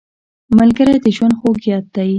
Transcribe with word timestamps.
ملګری 0.57 0.95
د 1.01 1.07
ژوند 1.15 1.33
خوږ 1.39 1.59
یاد 1.71 1.85
دی 1.95 2.09